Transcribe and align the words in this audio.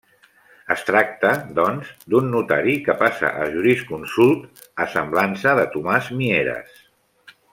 Es 0.75 0.83
tracta, 0.85 1.33
doncs, 1.59 1.91
d'un 2.13 2.31
notari 2.37 2.73
que 2.87 2.95
passa 3.03 3.29
a 3.43 3.45
jurisconsult, 3.57 4.49
a 4.87 4.89
semblança 4.95 5.55
de 5.61 5.67
Tomàs 5.77 6.09
Mieres. 6.23 6.83